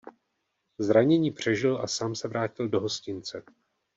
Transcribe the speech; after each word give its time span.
Zranění 0.79 1.31
přežil 1.31 1.81
a 1.81 1.87
sám 1.87 2.15
se 2.15 2.27
vrátil 2.27 2.69
do 2.69 2.79
hostince. 2.79 3.43